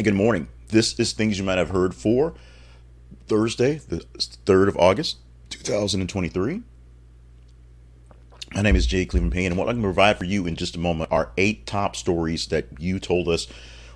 [0.00, 0.46] Good morning.
[0.68, 2.34] This is things you might have heard for
[3.26, 4.04] Thursday, the
[4.46, 5.16] 3rd of August,
[5.50, 6.62] 2023.
[8.54, 10.54] My name is Jay Cleveland Payne, and what I'm going to provide for you in
[10.54, 13.48] just a moment are eight top stories that you told us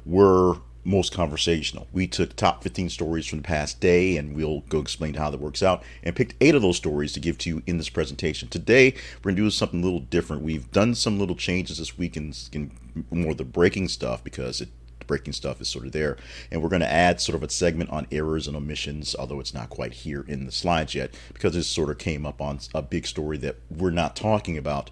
[0.05, 1.87] were most conversational.
[1.93, 5.39] We took top 15 stories from the past day and we'll go explain how that
[5.39, 8.49] works out and picked eight of those stories to give to you in this presentation.
[8.49, 10.43] Today, we're going to do something a little different.
[10.43, 12.73] We've done some little changes this week in, in
[13.13, 14.69] more of the breaking stuff because it
[15.07, 16.17] breaking stuff is sort of there.
[16.51, 19.55] And we're going to add sort of a segment on errors and omissions, although it's
[19.55, 22.83] not quite here in the slides yet, because this sort of came up on a
[22.83, 24.91] big story that we're not talking about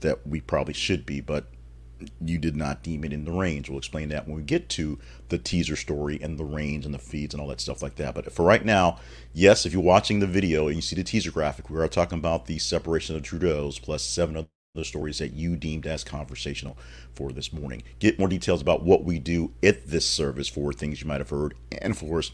[0.00, 1.46] that we probably should be, but
[2.20, 3.68] you did not deem it in the range.
[3.68, 4.98] We'll explain that when we get to
[5.28, 8.14] the teaser story and the range and the feeds and all that stuff like that.
[8.14, 8.98] But for right now,
[9.32, 12.18] yes, if you're watching the video and you see the teaser graphic, we are talking
[12.18, 14.48] about the separation of Trudeau's plus seven other
[14.80, 16.78] stories that you deemed as conversational
[17.14, 17.82] for this morning.
[17.98, 21.28] Get more details about what we do at this service for things you might have
[21.28, 22.32] heard and, of course,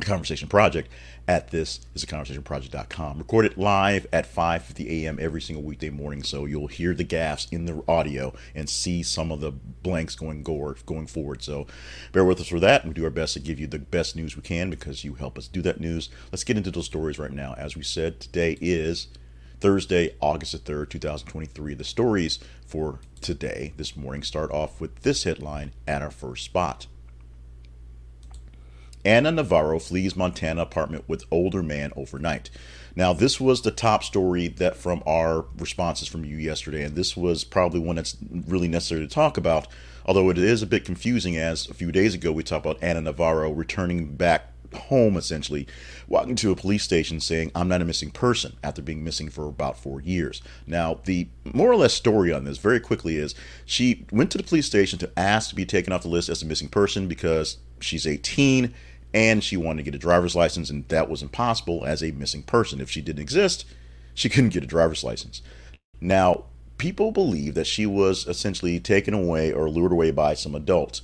[0.00, 0.90] Conversation Project
[1.28, 3.18] at this is a conversationproject.com.
[3.18, 5.18] Recorded live at 5:50 a.m.
[5.20, 9.30] every single weekday morning, so you'll hear the gaps in the audio and see some
[9.30, 11.42] of the blanks going going forward.
[11.42, 11.66] So
[12.12, 12.86] bear with us for that.
[12.86, 15.36] We do our best to give you the best news we can because you help
[15.36, 16.08] us do that news.
[16.32, 17.54] Let's get into those stories right now.
[17.58, 19.08] As we said, today is
[19.60, 21.74] Thursday, August the 3rd, 2023.
[21.74, 26.86] The stories for today, this morning, start off with this headline at our first spot.
[29.04, 32.50] Anna Navarro flees Montana apartment with older man overnight.
[32.94, 37.16] Now, this was the top story that from our responses from you yesterday, and this
[37.16, 39.68] was probably one that's really necessary to talk about.
[40.04, 43.00] Although it is a bit confusing, as a few days ago we talked about Anna
[43.02, 45.66] Navarro returning back home essentially,
[46.08, 49.46] walking to a police station saying, I'm not a missing person after being missing for
[49.46, 50.42] about four years.
[50.66, 54.44] Now, the more or less story on this very quickly is she went to the
[54.44, 57.58] police station to ask to be taken off the list as a missing person because
[57.80, 58.74] she's 18
[59.12, 62.42] and she wanted to get a driver's license, and that was impossible as a missing
[62.42, 62.80] person.
[62.80, 63.64] If she didn't exist,
[64.14, 65.42] she couldn't get a driver's license.
[66.00, 66.44] Now,
[66.78, 71.02] people believe that she was essentially taken away or lured away by some adults.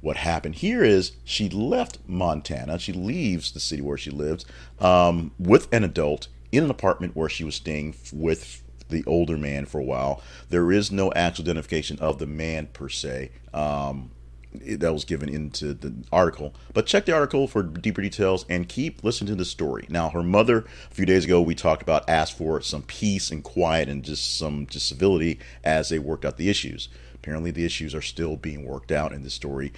[0.00, 2.78] What happened here is she left Montana.
[2.78, 4.44] She leaves the city where she lives
[4.78, 9.66] um, with an adult in an apartment where she was staying with the older man
[9.66, 10.22] for a while.
[10.48, 13.30] There is no actual identification of the man per se.
[13.52, 14.10] Um,
[14.52, 16.54] that was given into the article.
[16.72, 19.86] But check the article for deeper details and keep listening to the story.
[19.90, 23.44] Now, her mother, a few days ago, we talked about asked for some peace and
[23.44, 26.88] quiet and just some just civility as they worked out the issues.
[27.28, 29.70] Apparently, the issues are still being worked out in this story.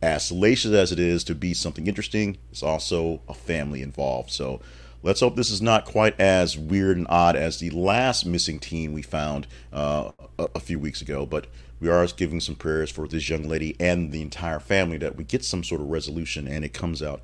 [0.00, 4.30] As salacious as it is to be something interesting, it's also a family involved.
[4.30, 4.62] So
[5.02, 8.94] let's hope this is not quite as weird and odd as the last missing teen
[8.94, 11.26] we found uh, a, a few weeks ago.
[11.26, 11.46] But
[11.78, 15.24] we are giving some prayers for this young lady and the entire family that we
[15.24, 17.20] get some sort of resolution and it comes out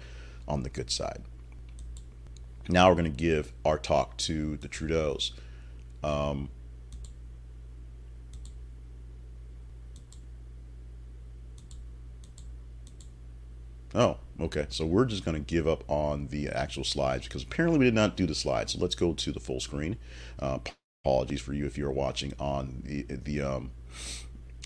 [0.47, 1.23] on the good side.
[2.69, 5.31] Now we're going to give our talk to the Trudeaus.
[6.05, 6.51] Um,
[13.95, 14.67] oh, okay.
[14.71, 17.95] So we're just going to give up on the actual slides because apparently we did
[17.95, 18.73] not do the slides.
[18.73, 19.97] So let's go to the full screen.
[20.39, 20.59] Uh,
[21.05, 23.71] apologies for you if you're watching on the the um,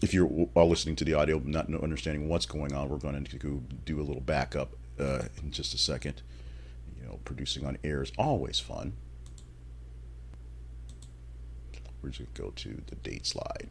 [0.02, 4.00] if you're listening to the audio, not understanding what's going on, we're going to do
[4.00, 6.22] a little backup uh, in just a second.
[7.00, 8.94] You know, producing on air is always fun.
[12.02, 13.70] We're just going to go to the date slide.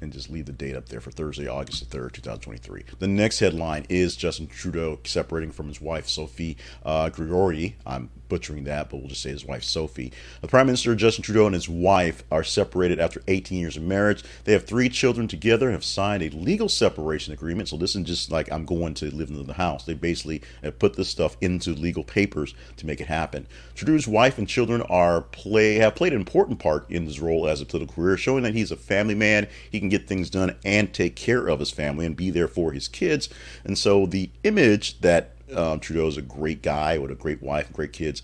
[0.00, 2.84] And just leave the date up there for Thursday, August the 3rd, 2023.
[2.98, 7.76] The next headline is Justin Trudeau separating from his wife, Sophie uh, Grigori.
[7.86, 10.12] I'm butchering that, but we'll just say his wife Sophie.
[10.40, 14.22] The Prime Minister Justin Trudeau and his wife are separated after 18 years of marriage.
[14.44, 17.68] They have three children together and have signed a legal separation agreement.
[17.68, 19.84] So this isn't just like I'm going to live in the house.
[19.84, 23.46] They basically have put this stuff into legal papers to make it happen.
[23.74, 27.60] Trudeau's wife and children are play have played an important part in his role as
[27.60, 29.46] a political career, showing that he's a family man.
[29.70, 32.72] He can get things done and take care of his family and be there for
[32.72, 33.28] his kids.
[33.64, 37.72] And so the image that um, Trudeau is a great guy with a great wife
[37.72, 38.22] great kids.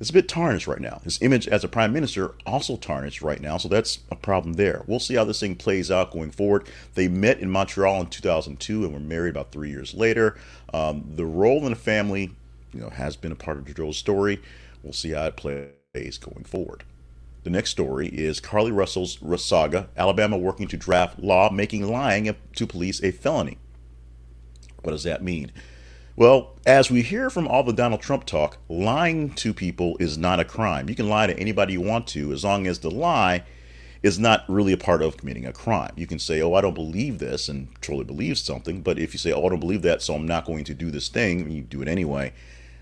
[0.00, 1.00] It's a bit tarnished right now.
[1.04, 4.82] His image as a prime minister also tarnished right now, so that's a problem there.
[4.86, 6.68] We'll see how this thing plays out going forward.
[6.94, 10.36] They met in Montreal in 2002 and were married about three years later.
[10.72, 12.32] Um, the role in the family,
[12.72, 14.42] you know, has been a part of Trudeau's story.
[14.82, 16.82] We'll see how it plays going forward.
[17.44, 19.88] The next story is Carlee Russell's saga.
[19.96, 23.58] Alabama working to draft law making lying to police a felony.
[24.82, 25.52] What does that mean?
[26.16, 30.38] Well, as we hear from all the Donald Trump talk, lying to people is not
[30.38, 30.88] a crime.
[30.88, 33.42] You can lie to anybody you want to as long as the lie
[34.00, 35.90] is not really a part of committing a crime.
[35.96, 38.80] You can say, "Oh, I don't believe this," and truly believe something.
[38.80, 40.92] But if you say, "Oh, I don't believe that, so I'm not going to do
[40.92, 42.32] this thing," and you do it anyway,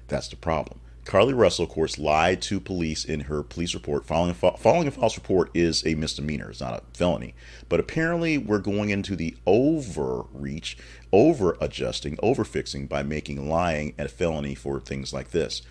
[0.08, 0.80] that's the problem.
[1.04, 4.06] Carlee Russell, of course, lied to police in her police report.
[4.06, 7.34] Following a, fa- following a false report is a misdemeanor, it's not a felony.
[7.68, 10.76] But apparently, we're going into the overreach,
[11.12, 15.62] over adjusting, over fixing by making lying a felony for things like this.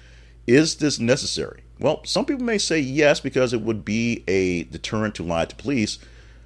[0.48, 1.64] Is this necessary?
[1.80, 5.56] Well, some people may say yes because it would be a deterrent to lie to
[5.56, 5.98] police.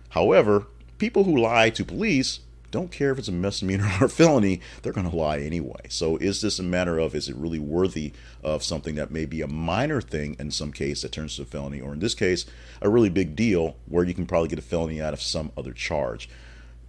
[0.10, 0.68] However,
[0.98, 2.40] people who lie to police
[2.76, 5.88] don't care if it's a misdemeanor or a felony, they're going to lie anyway.
[5.88, 8.12] So is this a matter of is it really worthy
[8.44, 11.46] of something that may be a minor thing in some case that turns to a
[11.46, 12.46] felony, or in this case,
[12.82, 15.72] a really big deal where you can probably get a felony out of some other
[15.72, 16.30] charge?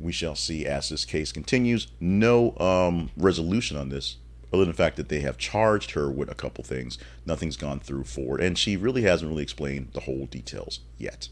[0.00, 1.86] We shall see as this case continues.
[2.00, 4.16] No um, resolution on this
[4.52, 6.98] other than the fact that they have charged her with a couple things.
[7.24, 11.28] Nothing's gone through forward, and she really hasn't really explained the whole details yet.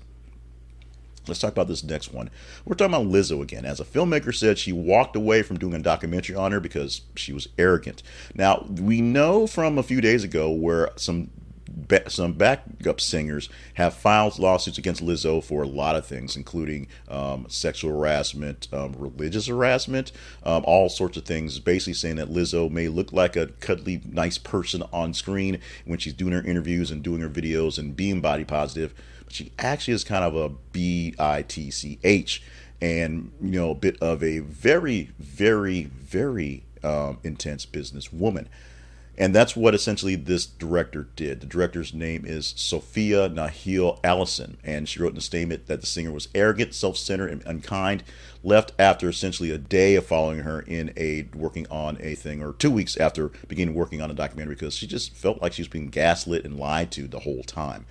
[1.27, 2.31] Let's talk about this next one.
[2.65, 3.65] We're talking about Lizzo again.
[3.65, 7.33] As a filmmaker said, she walked away from doing a documentary on her because she
[7.33, 8.03] was arrogant.
[8.35, 11.31] Now, we know from a few days ago where some
[12.09, 17.47] some backup singers have filed lawsuits against Lizzo for a lot of things, including um,
[17.49, 20.13] sexual harassment, um, religious harassment,
[20.45, 21.59] um, all sorts of things.
[21.59, 26.15] Basically, saying that Lizzo may look like a cuddly, nice person on screen when she's
[26.15, 28.95] doing her interviews and doing her videos and being body positive
[29.35, 32.43] she actually is kind of a B I T C H,
[32.81, 38.49] and you know a bit of a very, very, very um, intense business woman.
[39.17, 41.41] And that's what essentially this director did.
[41.41, 45.87] The director's name is Sophia Nahli Allison, and she wrote in a statement that the
[45.87, 48.03] singer was arrogant, self-centered, and unkind.
[48.43, 52.53] Left after essentially a day of following her in a working on a thing, or
[52.53, 55.69] two weeks after beginning working on a documentary, because she just felt like she was
[55.69, 57.87] being gaslit and lied to the whole time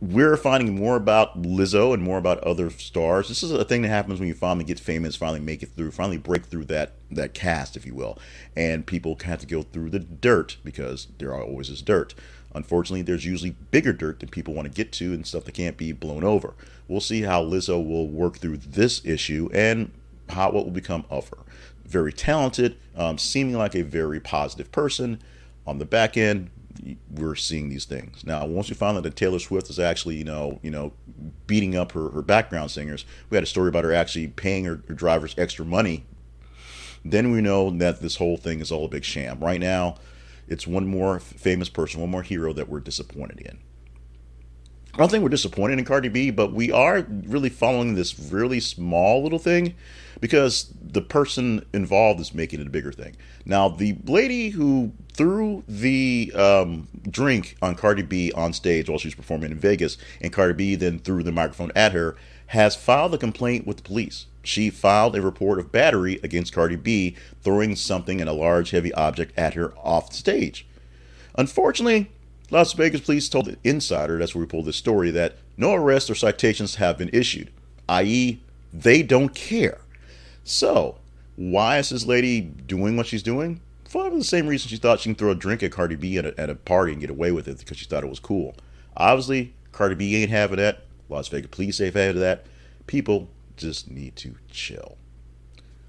[0.00, 3.28] we're finding more about Lizzo and more about other stars.
[3.28, 5.90] This is a thing that happens when you finally get famous, finally make it through,
[5.90, 8.18] finally break through that that cast, if you will,
[8.56, 12.14] and people have to go through the dirt because there always is dirt.
[12.54, 15.76] Unfortunately, there's usually bigger dirt than people want to get to and stuff that can't
[15.76, 16.54] be blown over.
[16.88, 19.92] We'll see how Lizzo will work through this issue and
[20.30, 21.38] how what will become of her.
[21.84, 25.20] Very talented, um, seeming like a very positive person.
[25.66, 26.50] On the back end,
[27.10, 28.46] we're seeing these things now.
[28.46, 30.92] Once we found out that Taylor Swift is actually, you know, you know,
[31.46, 34.82] beating up her, her background singers, we had a story about her actually paying her,
[34.88, 36.04] her drivers extra money.
[37.04, 39.40] Then we know that this whole thing is all a big sham.
[39.40, 39.96] Right now,
[40.48, 43.58] it's one more famous person, one more hero that we're disappointed in.
[44.92, 48.60] I don't think we're disappointed in Cardi B, but we are really following this really
[48.60, 49.74] small little thing
[50.20, 53.16] because the person involved is making it a bigger thing.
[53.44, 59.08] Now, the lady who threw the um, drink on Cardi B on stage while she
[59.08, 62.16] was performing in Vegas, and Cardi B then threw the microphone at her,
[62.48, 64.26] has filed a complaint with the police.
[64.42, 68.92] She filed a report of battery against Cardi B throwing something and a large, heavy
[68.94, 70.66] object at her off stage.
[71.36, 72.10] Unfortunately,
[72.50, 76.10] Las Vegas police told the Insider, that's where we pulled this story, that no arrests
[76.10, 77.50] or citations have been issued,
[77.88, 78.40] i.e.,
[78.72, 79.80] they don't care.
[80.42, 80.96] So,
[81.36, 83.60] why is this lady doing what she's doing?
[83.88, 86.26] For the same reason she thought she can throw a drink at Cardi B at
[86.26, 88.54] a, at a party and get away with it because she thought it was cool.
[88.96, 90.84] Obviously, Cardi B ain't having that.
[91.08, 92.46] Las Vegas police ain't having that.
[92.86, 94.96] People just need to chill.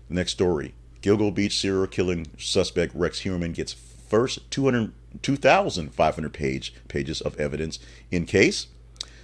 [0.10, 7.22] Next story Gilgo Beach serial killing suspect Rex Heuermann gets first 200, 2,500 page, pages
[7.22, 8.68] of evidence in case.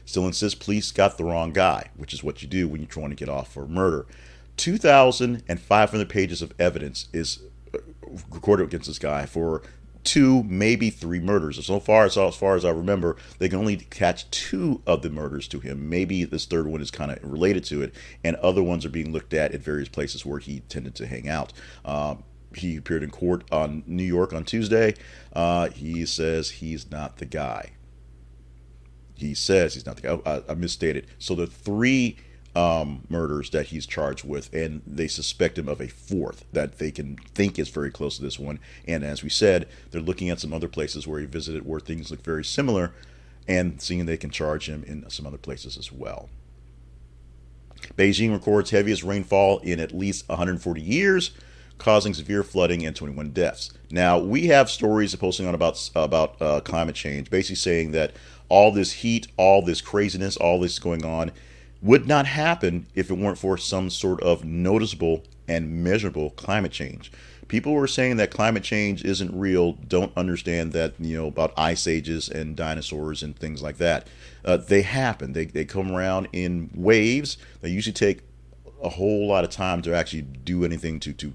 [0.05, 3.09] Still insists police got the wrong guy, which is what you do when you're trying
[3.09, 4.05] to get off for murder.
[4.55, 7.39] 2,500 pages of evidence is
[7.73, 7.79] uh,
[8.31, 9.61] recorded against this guy for
[10.07, 11.63] two, maybe three murders.
[11.65, 15.09] So far as as far as I remember, they can only catch two of the
[15.09, 15.89] murders to him.
[15.89, 19.11] Maybe this third one is kind of related to it, and other ones are being
[19.11, 21.51] looked at at various places where he tended to hang out.
[21.83, 22.23] Um,
[22.57, 24.93] he appeared in court on New York on Tuesday.
[25.33, 27.71] Uh, he says he's not the guy.
[29.15, 30.19] He says he's not the guy.
[30.25, 31.07] I, I misstated.
[31.19, 32.17] So the three
[32.55, 36.91] um, murders that he's charged with, and they suspect him of a fourth that they
[36.91, 38.59] can think is very close to this one.
[38.87, 42.09] And as we said, they're looking at some other places where he visited where things
[42.09, 42.93] look very similar,
[43.47, 46.29] and seeing they can charge him in some other places as well.
[47.95, 51.31] Beijing records heaviest rainfall in at least 140 years,
[51.77, 53.71] causing severe flooding and 21 deaths.
[53.91, 58.13] Now we have stories posting on about about uh, climate change, basically saying that
[58.49, 61.31] all this heat, all this craziness, all this going on
[61.81, 67.11] would not happen if it weren't for some sort of noticeable and measurable climate change.
[67.47, 71.53] People who are saying that climate change isn't real don't understand that, you know, about
[71.55, 74.07] ice ages and dinosaurs and things like that.
[74.43, 75.31] Uh, they happen.
[75.31, 77.37] They, they come around in waves.
[77.61, 78.21] They usually take
[78.83, 81.33] a whole lot of time to actually do anything to, to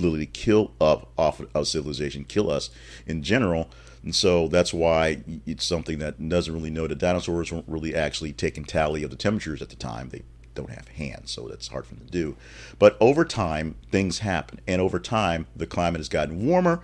[0.00, 2.70] literally kill up off of civilization, kill us
[3.06, 3.70] in general.
[4.02, 8.32] And so that's why it's something that doesn't really know that dinosaurs weren't really actually
[8.32, 10.10] taking tally of the temperatures at the time.
[10.10, 10.22] They
[10.54, 12.36] don't have hands, so that's hard for them to do.
[12.78, 16.80] But over time, things happen, and over time, the climate has gotten warmer.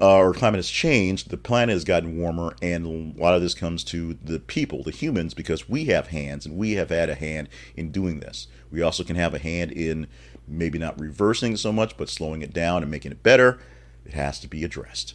[0.00, 3.52] Uh, or climate has changed, the planet has gotten warmer, and a lot of this
[3.52, 7.14] comes to the people, the humans, because we have hands and we have had a
[7.14, 8.48] hand in doing this.
[8.70, 10.06] We also can have a hand in
[10.46, 13.58] maybe not reversing so much, but slowing it down and making it better.
[14.04, 15.14] It has to be addressed.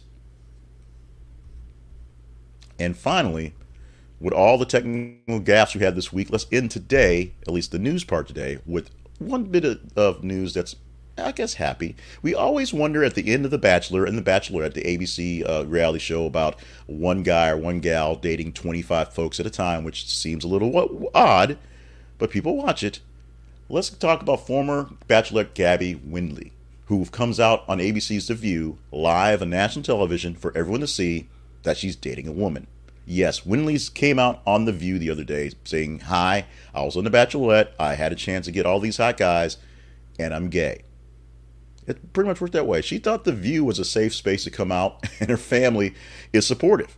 [2.78, 3.54] And finally,
[4.20, 7.78] with all the technical gaps we had this week, let's end today, at least the
[7.78, 9.64] news part today, with one bit
[9.96, 10.76] of, news that's,
[11.16, 11.96] I guess, happy.
[12.22, 15.66] We always wonder at the end of The Bachelor and The Bachelorette, the ABC uh,
[15.66, 20.08] reality show about one guy or one gal dating 25 folks at a time, which
[20.08, 21.58] seems a little odd,
[22.18, 23.00] but people watch it.
[23.70, 26.52] Let's talk about former Bachelorette Gabby Windey,
[26.86, 31.28] who comes out on ABC's The View live on national television for everyone to see
[31.64, 32.66] that she's dating a woman.
[33.04, 37.04] Yes, Windey's came out on The View the other day saying, Hi, I was on
[37.04, 37.72] The Bachelorette.
[37.78, 39.58] I had a chance to get all these hot guys,
[40.18, 40.84] and I'm gay.
[41.86, 42.80] It pretty much worked that way.
[42.80, 45.94] She thought The View was a safe space to come out, and her family
[46.32, 46.96] is supportive.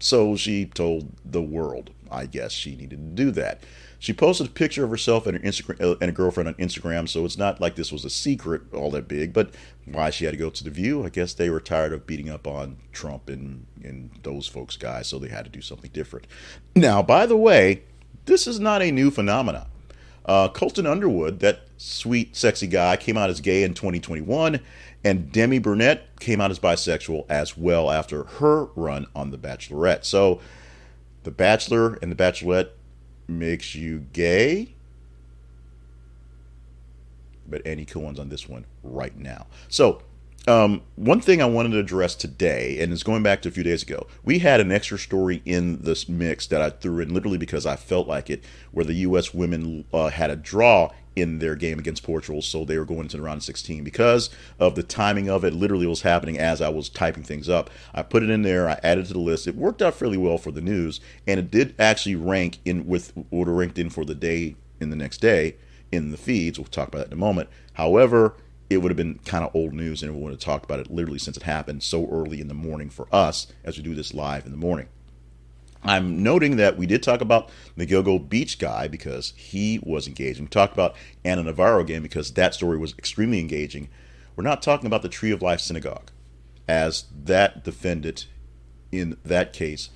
[0.00, 3.62] So she told the world, I guess she needed to do that.
[3.98, 7.08] She posted a picture of herself and her Instagram uh, and a girlfriend on Instagram,
[7.08, 9.32] so it's not like this was a secret all that big.
[9.32, 9.50] But
[9.84, 11.04] why she had to go to the View?
[11.04, 15.06] I guess they were tired of beating up on Trump and and those folks guys,
[15.08, 16.26] so they had to do something different.
[16.74, 17.82] Now, by the way,
[18.26, 19.66] this is not a new phenomenon.
[20.26, 24.60] Uh, Colton Underwood, that sweet, sexy guy, came out as gay in 2021,
[25.04, 30.04] and Demi Burnett came out as bisexual as well after her run on The Bachelorette.
[30.04, 30.40] So,
[31.22, 32.70] The Bachelor and The Bachelorette
[33.28, 34.74] makes you gay.
[37.48, 39.46] But any cool ones on this one right now.
[39.68, 40.02] So,
[40.48, 43.64] um, one thing I wanted to address today, and it's going back to a few
[43.64, 47.38] days ago, we had an extra story in this mix that I threw in literally
[47.38, 49.34] because I felt like it, where the U.S.
[49.34, 53.16] women uh, had a draw in their game against Portugal, so they were going into
[53.16, 53.82] the round 16.
[53.82, 54.30] Because
[54.60, 57.70] of the timing of it, literally was happening as I was typing things up.
[57.94, 59.46] I put it in there, I added to the list.
[59.46, 63.16] It worked out fairly well for the news, and it did actually rank in with
[63.16, 65.56] it ranked in for the day in the next day
[65.90, 66.58] in the feeds.
[66.58, 67.48] We'll talk about that in a moment.
[67.74, 68.36] However,
[68.68, 70.90] it would have been kind of old news and we would have talked about it
[70.90, 74.12] literally since it happened so early in the morning for us as we do this
[74.12, 74.88] live in the morning.
[75.86, 80.44] I'm noting that we did talk about the Gilgo Beach guy because he was engaging.
[80.44, 83.88] We talked about Ana Navarro again because that story was extremely engaging.
[84.34, 86.10] We're not talking about the Tree of Life Synagogue,
[86.68, 88.26] as that defendant
[88.90, 89.90] in that case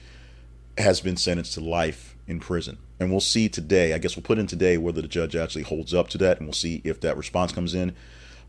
[0.78, 2.78] has been sentenced to life in prison.
[3.00, 5.92] And we'll see today, I guess we'll put in today whether the judge actually holds
[5.92, 7.94] up to that, and we'll see if that response comes in.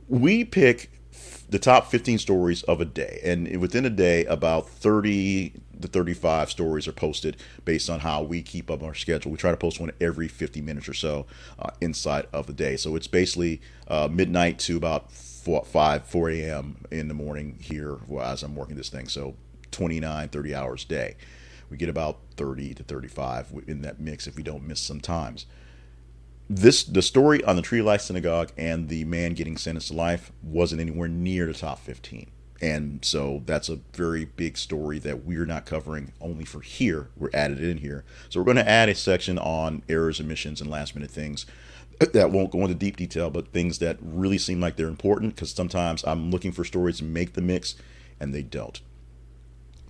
[0.07, 0.91] We pick
[1.51, 6.50] the top 15 stories of a day, and within a day, about 30 the 35
[6.50, 9.31] stories are posted based on how we keep up our schedule.
[9.31, 11.25] We try to post one every 50 minutes or so
[11.60, 12.77] uh, inside of the day.
[12.77, 16.77] So it's basically uh, midnight to about 4, 5, 4 a.m.
[16.91, 19.08] in the morning here as I'm working this thing.
[19.08, 19.36] So
[19.72, 21.15] 29, 30 hours a day.
[21.70, 25.46] We get about 30 to 35 in that mix if we don't miss some times.
[26.53, 30.34] This the story on the Tree Life Synagogue and the man getting sentenced to life
[30.43, 32.29] wasn't anywhere near the top 15
[32.62, 37.08] and so that's a very big story that we're not covering only for here.
[37.15, 38.03] We're added in here.
[38.27, 41.46] So we're going to add a section on errors, omissions, and last minute things
[42.00, 45.51] that won't go into deep detail, but things that really seem like they're important because
[45.51, 47.75] sometimes I'm looking for stories to make the mix
[48.20, 48.79] and they don't.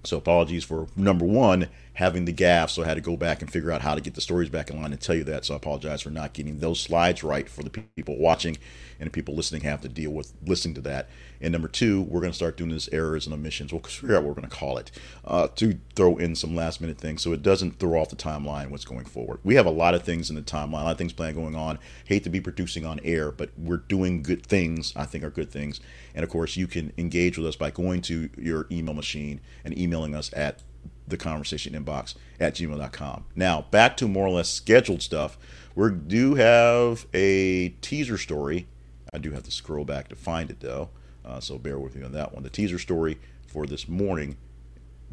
[0.03, 3.51] So apologies for number one having the gaffe, so I had to go back and
[3.51, 5.46] figure out how to get the stories back in line and tell you that.
[5.46, 8.58] So I apologize for not getting those slides right for the people watching
[9.00, 11.10] and the people listening have to deal with listening to that.
[11.41, 13.74] And number two, we're going to start doing this errors and omissions.
[13.74, 14.91] We'll figure out what we're going to call it
[15.25, 18.70] uh, to throw in some last minute things so it doesn't throw off the timeline
[18.70, 19.39] what's going forward.
[19.43, 21.55] We have a lot of things in the timeline, a lot of things planned going
[21.55, 21.79] on.
[22.05, 24.93] Hate to be producing on air, but we're doing good things.
[24.96, 25.81] I think are good things.
[26.13, 29.75] And of course, you can engage with us by going to your email machine and
[29.91, 30.62] emailing us at
[31.07, 33.25] the conversation inbox at gmail.com.
[33.36, 35.38] Now, back to more or less scheduled stuff.
[35.75, 38.67] We do have a teaser story.
[39.13, 40.89] I do have to scroll back to find it though,
[41.25, 42.43] uh, so bear with me on that one.
[42.43, 44.38] The teaser story for this morning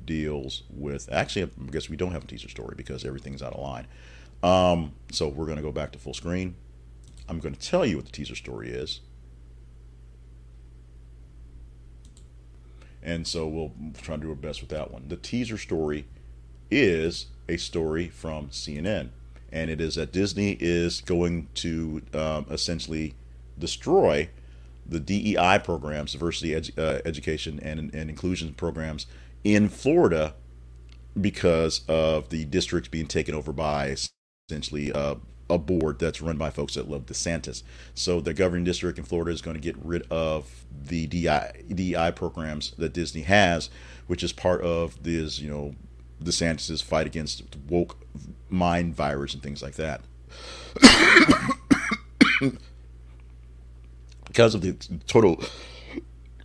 [0.04, 3.60] deals with actually, I guess we don't have a teaser story because everything's out of
[3.60, 3.86] line.
[4.42, 6.54] Um, so we're going to go back to full screen.
[7.28, 9.00] I'm going to tell you what the teaser story is.
[13.02, 15.04] And so we'll try to do our best with that one.
[15.08, 16.06] The teaser story
[16.70, 19.10] is a story from CNN,
[19.52, 23.14] and it is that Disney is going to um, essentially
[23.58, 24.28] destroy
[24.86, 29.06] the DEI programs, diversity edu- uh, education and, and inclusion programs
[29.44, 30.34] in Florida
[31.20, 33.96] because of the districts being taken over by
[34.48, 35.16] essentially uh,
[35.50, 37.62] a board that's run by folks that love DeSantis.
[37.94, 42.12] So the governing district in Florida is going to get rid of the DI, DEI
[42.14, 43.70] programs that Disney has,
[44.06, 45.74] which is part of this, you know,
[46.22, 47.96] DeSantis's fight against woke
[48.48, 50.02] mind virus and things like that.
[54.26, 54.74] because of the
[55.06, 55.42] total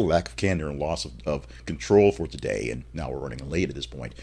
[0.02, 3.70] lack of candor and loss of, of, control for today, and now we're running late
[3.70, 4.14] at this point,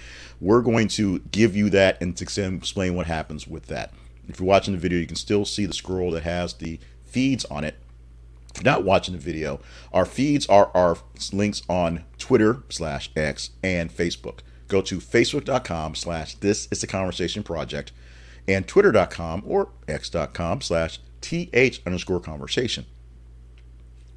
[0.41, 3.93] we're going to give you that and explain what happens with that.
[4.29, 7.45] If you're watching the video, you can still see the scroll that has the feeds
[7.47, 7.76] on it.
[8.55, 9.61] If you're not watching the video,
[9.93, 10.99] our feeds are our
[11.33, 14.41] links on Twitter slash X and Facebook.
[14.69, 17.93] Go to facebook.com slash this is the conversation project
[18.49, 22.87] and twitter.com or x.com slash th underscore conversation.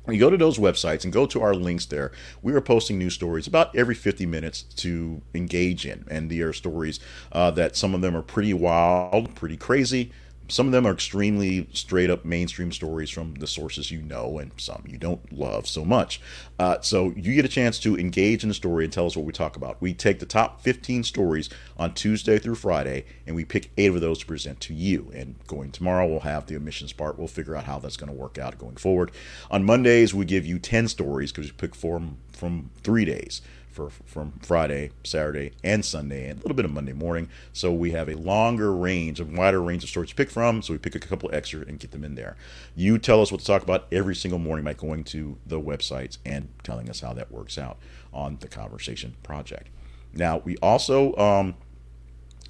[0.08, 3.10] You go to those websites and go to our links there, we are posting new
[3.10, 6.06] stories about every 50 minutes to engage in.
[6.10, 7.00] And they are stories
[7.32, 10.12] uh, that some of them are pretty wild, pretty crazy,
[10.48, 14.52] some of them are extremely straight up mainstream stories from the sources you know and
[14.58, 16.22] some you don't love so much.
[16.60, 19.26] Uh, so you get a chance to engage in the story and tell us what
[19.26, 19.82] we talk about.
[19.82, 24.02] We take the top 15 stories on Tuesday through Friday and we pick eight of
[24.02, 25.12] those to present to you.
[25.14, 27.18] And going tomorrow, we'll have the emissions part.
[27.18, 29.12] We'll figure out how that's going to work out going forward.
[29.50, 33.42] On Mondays, we give you 10 stories because we pick four from three days
[33.76, 37.28] for from Friday, Saturday, and Sunday, and a little bit of Monday morning.
[37.52, 40.62] So we have a longer range, a wider range of stories to pick from.
[40.62, 42.38] So we pick a couple extra and get them in there.
[42.76, 46.18] You tell us what to talk about every single morning by going to the websites
[46.26, 47.78] and telling us how that works out
[48.14, 49.68] on the Conversation Project.
[50.14, 51.56] Now we also um,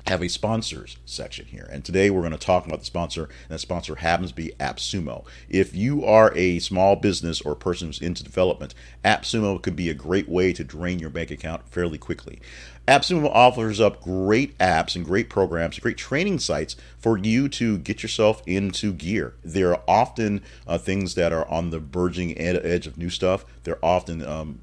[0.08, 1.68] have a sponsors section here.
[1.72, 4.54] And today we're going to talk about the sponsor, and that sponsor happens to be
[4.60, 5.26] AppSumo.
[5.50, 9.96] If you are a small business or person who's into development, AppSumo could be a
[9.96, 12.40] great way to drain your bank account fairly quickly.
[12.88, 18.04] AppSumo offers up great apps and great programs, great training sites for you to get
[18.04, 19.34] yourself into gear.
[19.44, 23.44] There are often uh, things that are on the verging edge of new stuff.
[23.64, 24.62] They're often um,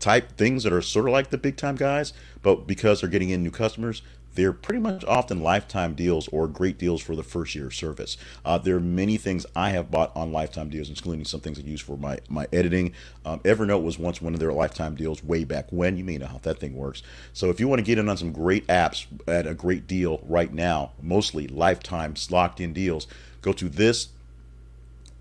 [0.00, 2.12] type things that are sort of like the big time guys,
[2.42, 4.02] but because they're getting in new customers,
[4.34, 8.16] they're pretty much often lifetime deals or great deals for the first year of service.
[8.44, 11.62] Uh, there are many things I have bought on lifetime deals, including some things I
[11.62, 12.92] use for my, my editing.
[13.24, 15.96] Um, Evernote was once one of their lifetime deals way back when.
[15.96, 17.02] You may know how that thing works.
[17.32, 20.20] So if you want to get in on some great apps at a great deal
[20.24, 23.06] right now, mostly lifetime locked in deals,
[23.42, 24.08] go to this.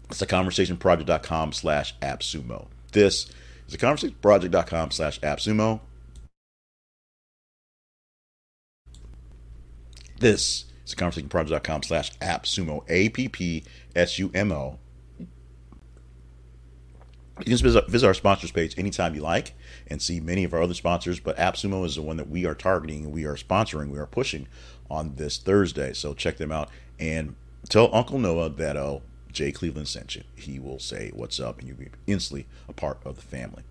[0.10, 2.68] It's a conversationproject.com slash appsumo.
[2.92, 3.30] This
[3.68, 5.82] is a conversationproject.com slash appsumo.
[10.20, 14.80] This is conversationproject.com slash appsumo, A-P-P-S-U-M-O.
[17.40, 19.54] You can visit, our sponsors page anytime you like
[19.88, 22.54] and see many of our other sponsors, but AppSumo is the one that we are
[22.54, 24.48] targeting, we are sponsoring, we are pushing
[24.92, 25.94] on this Thursday.
[25.94, 27.36] So check them out and
[27.70, 30.24] tell Uncle Noah that oh, Jay Cleveland sent you.
[30.36, 33.64] He will say what's up and you'll be instantly a part of the family.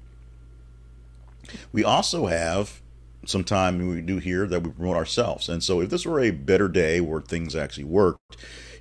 [1.73, 2.81] We also have
[3.27, 5.49] some time we do here that we promote ourselves.
[5.49, 8.37] And so if this were a better day where things actually worked,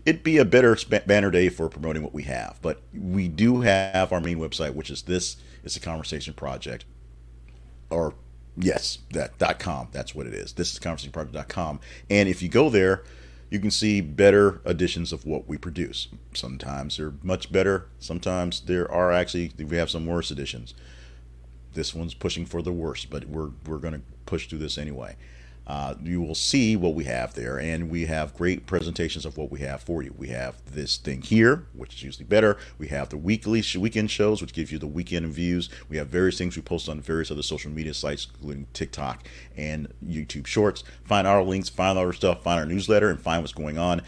[0.05, 2.59] it'd be a better banner day for promoting what we have.
[2.61, 6.85] But we do have our main website, which is this is a conversation project.
[7.89, 8.13] Or
[8.55, 9.89] yes, that dot com.
[9.91, 10.53] That's what it is.
[10.53, 11.79] This is conversationproject.com.
[12.09, 13.03] And if you go there,
[13.49, 16.09] you can see better editions of what we produce.
[16.33, 17.87] Sometimes they're much better.
[17.99, 20.73] Sometimes there are actually we have some worse editions.
[21.77, 25.15] This one's pushing for the worst, but we're we're going to push through this anyway.
[25.67, 29.51] Uh, you will see what we have there, and we have great presentations of what
[29.51, 30.11] we have for you.
[30.17, 32.57] We have this thing here, which is usually better.
[32.79, 35.69] We have the weekly weekend shows, which gives you the weekend views.
[35.87, 39.93] We have various things we post on various other social media sites, including TikTok and
[40.03, 40.83] YouTube Shorts.
[41.03, 44.01] Find our links, find our stuff, find our newsletter, and find what's going on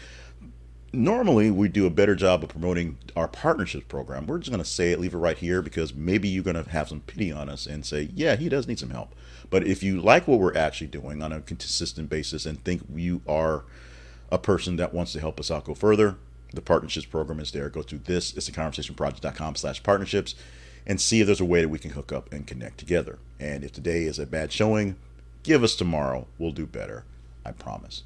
[0.92, 4.26] normally we do a better job of promoting our partnerships program.
[4.26, 6.68] We're just going to say it, leave it right here because maybe you're going to
[6.70, 9.14] have some pity on us and say, yeah, he does need some help.
[9.50, 13.22] But if you like what we're actually doing on a consistent basis and think you
[13.26, 13.64] are
[14.30, 16.16] a person that wants to help us out go further,
[16.52, 17.68] the partnerships program is there.
[17.68, 20.34] Go to this, it's a conversationproject.com slash partnerships
[20.86, 23.18] and see if there's a way that we can hook up and connect together.
[23.38, 24.96] And if today is a bad showing,
[25.42, 26.26] give us tomorrow.
[26.38, 27.04] We'll do better.
[27.44, 28.02] I promise.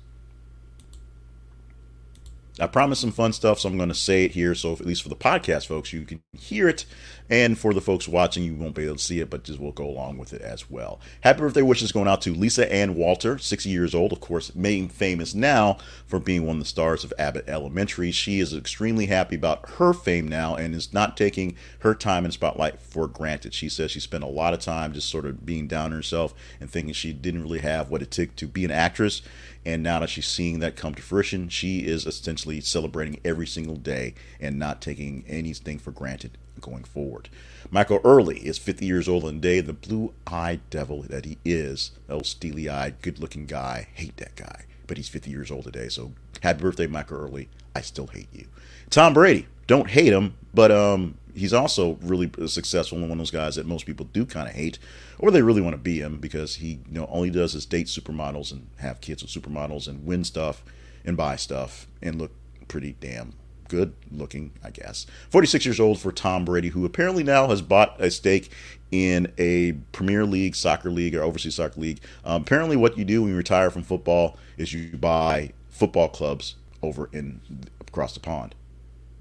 [2.61, 4.55] I promised some fun stuff, so I'm going to say it here.
[4.55, 6.85] So, at least for the podcast folks, you can hear it.
[7.31, 9.73] And for the folks watching, you won't be able to see it, but just will
[9.73, 11.01] go along with it as well.
[11.23, 14.93] Happy birthday wishes going out to Lisa Ann Walter, 60 years old, of course, made
[14.93, 18.11] famous now for being one of the stars of Abbott Elementary.
[18.11, 22.31] She is extremely happy about her fame now and is not taking her time in
[22.31, 23.55] spotlight for granted.
[23.55, 26.35] She says she spent a lot of time just sort of being down on herself
[26.61, 29.23] and thinking she didn't really have what it took to be an actress.
[29.67, 33.77] And now that she's seeing that come to fruition, she is essentially celebrating every single
[33.77, 37.29] day and not taking anything for granted going forward.
[37.71, 41.93] Michael Ealy is 50 years old the day, the blue eyed devil that he is.
[42.09, 43.89] Old steely eyed, good looking guy.
[43.95, 44.65] Hate that guy.
[44.87, 47.49] But he's 50 years old today, so happy birthday, Michael Ealy.
[47.75, 48.47] I still hate you.
[48.91, 53.31] Tom Brady, don't hate him, but um, he's also really successful and one of those
[53.31, 54.79] guys that most people do kind of hate,
[55.19, 57.67] or they really want to be him because he you know all he does is
[57.67, 60.65] date supermodels and have kids with supermodels and win stuff
[61.05, 62.33] and buy stuff and look
[62.69, 63.35] pretty damn
[63.69, 65.07] good looking, I guess.
[65.31, 68.51] 46 years old for Tom Brady, who apparently now has bought a stake
[68.91, 72.01] in a Premier League soccer league or overseas soccer league.
[72.25, 76.57] Um, apparently, what you do when you retire from football is you buy football clubs
[76.83, 77.41] over in
[77.81, 78.55] across the pond.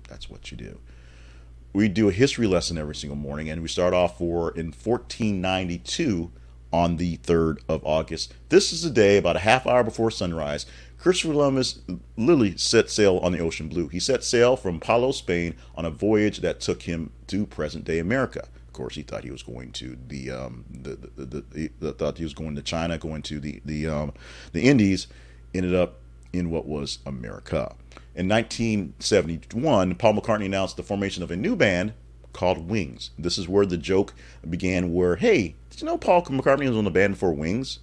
[0.08, 0.80] That's what you do.
[1.74, 6.32] We do a history lesson every single morning, and we start off for in 1492
[6.72, 8.34] on the 3rd of August.
[8.50, 10.66] This is a day about a half hour before sunrise
[11.04, 11.82] Christopher Columbus
[12.16, 13.90] literally set sail on the ocean blue.
[13.90, 18.48] He set sail from Palos, Spain, on a voyage that took him to present-day America.
[18.68, 22.20] Of course, he thought he was going to the, um, the, the, the, the, thought
[22.20, 24.14] he was going to China, going to the the um,
[24.54, 25.08] the Indies.
[25.54, 26.00] Ended up
[26.32, 27.76] in what was America.
[28.16, 31.94] In 1971, Paul McCartney announced the formation of a new band
[32.32, 33.10] called Wings.
[33.18, 34.14] This is where the joke
[34.48, 34.94] began.
[34.94, 37.80] Where hey, did you know Paul McCartney was on the band for Wings?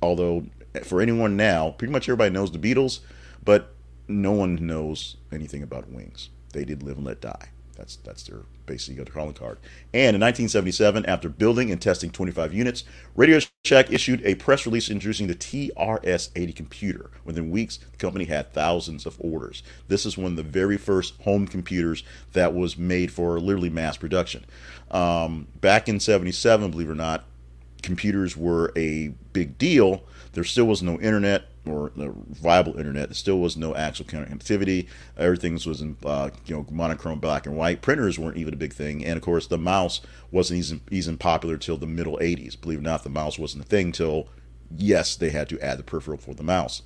[0.00, 0.46] Although
[0.84, 3.00] for anyone now, pretty much everybody knows the Beatles,
[3.44, 3.74] but
[4.06, 6.30] no one knows anything about Wings.
[6.52, 7.48] They did live and let die.
[7.80, 9.56] That's that's their basically their calling card.
[9.94, 12.84] And in 1977, after building and testing 25 units,
[13.16, 17.10] Radio Shack issued a press release introducing the TRS-80 computer.
[17.24, 19.62] Within weeks, the company had thousands of orders.
[19.88, 23.96] This is one of the very first home computers that was made for literally mass
[23.96, 24.44] production.
[24.90, 27.24] Um, back in 77, believe it or not,
[27.82, 33.08] computers were a big deal there still was no internet or the viable internet.
[33.08, 34.86] There still was no actual connectivity.
[35.16, 37.82] Everything was in uh, you know monochrome black and white.
[37.82, 41.56] Printers weren't even a big thing, and of course the mouse wasn't even, even popular
[41.56, 42.60] till the middle '80s.
[42.60, 44.28] Believe it or not, the mouse wasn't a thing till
[44.74, 46.82] yes, they had to add the peripheral for the mouse.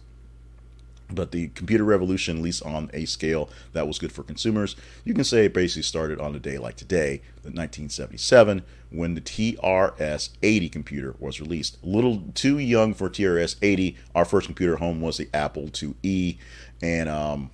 [1.11, 5.13] But the computer revolution, at least on a scale that was good for consumers, you
[5.13, 10.31] can say it basically started on a day like today, the 1977, when the TRS
[10.43, 11.79] 80 computer was released.
[11.83, 13.97] A little too young for TRS 80.
[14.15, 16.39] Our first computer home was the Apple IIe,
[16.83, 17.51] and um,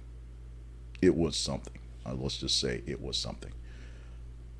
[1.03, 1.79] it was something.
[2.07, 3.53] Uh, let's just say it was something.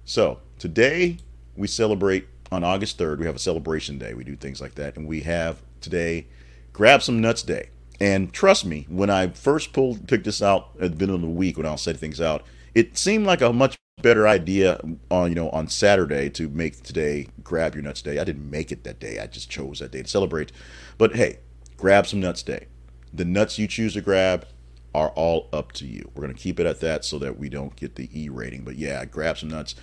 [0.05, 1.19] So today
[1.57, 3.19] we celebrate on August 3rd.
[3.19, 4.15] We have a celebration day.
[4.15, 6.27] We do things like that, and we have today
[6.73, 7.71] Grab Some Nuts Day.
[8.01, 11.29] And trust me, when I first pulled picked this out at the beginning of the
[11.29, 15.29] week when I was setting things out, it seemed like a much better idea on
[15.29, 18.19] you know on Saturday to make today grab your nuts day.
[18.19, 19.19] I didn't make it that day.
[19.19, 20.51] I just chose that day to celebrate.
[20.97, 21.41] But hey,
[21.77, 22.69] grab some nuts day.
[23.13, 24.47] The nuts you choose to grab
[24.95, 26.11] are all up to you.
[26.15, 28.65] We're to keep it at that so that we don't get the E rating.
[28.65, 29.75] But yeah, grab some nuts.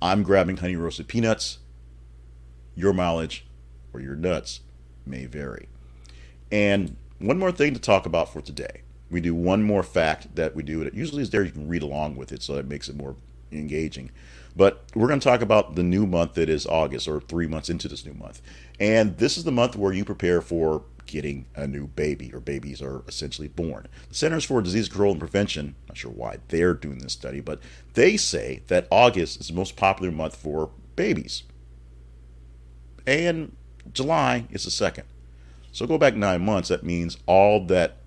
[0.00, 1.58] I'm grabbing honey roasted peanuts.
[2.74, 3.46] Your mileage
[3.92, 4.60] or your nuts
[5.04, 5.68] may vary.
[6.52, 8.82] And one more thing to talk about for today.
[9.10, 10.82] We do one more fact that we do.
[10.82, 11.42] It usually is there.
[11.42, 13.16] You can read along with it, so that makes it more
[13.50, 14.10] engaging.
[14.54, 17.70] But we're going to talk about the new month that is August, or three months
[17.70, 18.42] into this new month.
[18.78, 22.82] And this is the month where you prepare for getting a new baby, or babies
[22.82, 23.86] are essentially born.
[24.10, 27.60] The Centers for Disease Control and Prevention, not sure why they're doing this study, but
[27.94, 31.44] they say that August is the most popular month for babies.
[33.06, 33.56] And
[33.92, 35.04] July is the second.
[35.78, 36.70] So go back nine months.
[36.70, 37.98] That means all that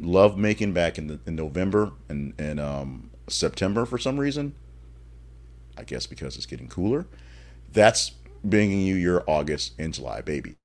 [0.00, 4.56] love making back in, the, in November and, and um, September for some reason.
[5.78, 7.06] I guess because it's getting cooler.
[7.72, 8.10] That's
[8.42, 10.56] bringing you your August and July babies.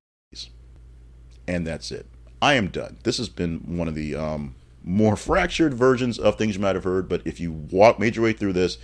[1.47, 2.07] And that's it.
[2.41, 2.97] I am done.
[3.03, 6.83] This has been one of the um, more fractured versions of things you might have
[6.83, 8.79] heard, but if you walk made your way through this,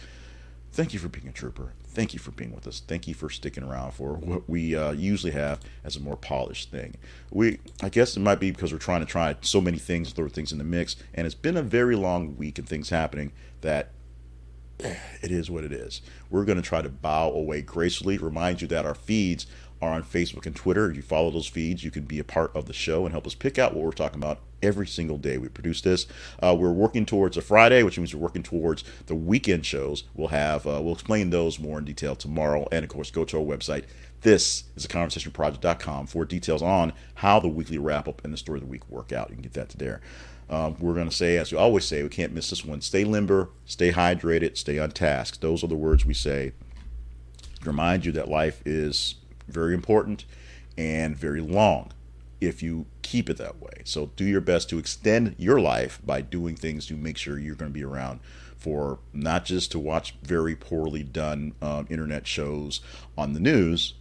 [0.72, 2.82] thank you for being a trooper thank you for being with us.
[2.86, 6.72] Thank you for sticking around for what we uh, usually have as a more polished
[6.72, 6.96] thing.
[7.32, 10.30] We, I guess it might be because we're trying to try so many things, throw
[10.30, 13.92] things in the mix, and it's been a very long week and things happening that
[14.80, 16.02] it is what it is.
[16.30, 18.18] We're going to try to bow away gracefully.
[18.18, 19.46] Remind you that our feeds
[19.82, 20.90] are on Facebook and Twitter.
[20.90, 23.26] If you follow those feeds, you can be a part of the show and help
[23.26, 26.06] us pick out what we're talking about every single day we produce this.
[26.42, 30.04] Uh, we're working towards a Friday, which means we're working towards the weekend shows.
[30.14, 33.38] We'll have uh, we'll explain those more in detail tomorrow, and of course, go to
[33.38, 33.86] our website.
[34.22, 38.58] This is a conversationproject.com for details on how the weekly wrap up and the story
[38.58, 39.30] of the week work out.
[39.30, 40.02] You can get that to there.
[40.48, 43.04] Um, we're going to say, as we always say, we can't miss this one stay
[43.04, 45.40] limber, stay hydrated, stay on task.
[45.40, 46.52] Those are the words we say
[47.66, 49.16] remind you that life is
[49.48, 50.26] very important
[50.78, 51.92] and very long
[52.40, 53.84] if you keep it that way.
[53.86, 57.56] So do your best to extend your life by doing things to make sure you're
[57.56, 58.20] going to be around
[58.58, 62.82] for not just to watch very poorly done um, internet shows
[63.18, 63.94] on the news,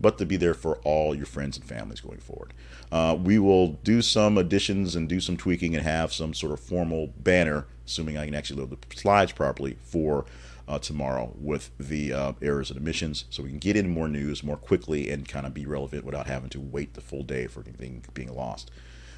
[0.00, 2.52] but to be there for all your friends and families going forward.
[2.90, 6.60] Uh, we will do some additions and do some tweaking and have some sort of
[6.60, 10.24] formal banner, assuming I can actually load the slides properly for
[10.68, 14.42] uh, tomorrow with the uh, errors and omissions, so we can get in more news
[14.42, 17.62] more quickly and kind of be relevant without having to wait the full day for
[17.62, 18.70] anything being lost.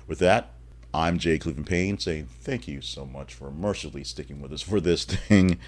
[0.07, 0.51] With that,
[0.93, 4.81] I'm Jay Cleveland Payne saying thank you so much for mercilessly sticking with us for
[4.81, 5.59] this thing.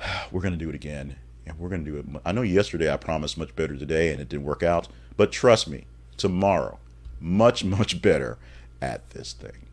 [0.32, 1.16] We're going to do it again,
[1.46, 2.06] and we're going to do it.
[2.24, 5.66] I know yesterday I promised much better today, and it didn't work out, but trust
[5.68, 6.78] me, tomorrow,
[7.20, 8.38] much, much better
[8.80, 9.67] at this thing.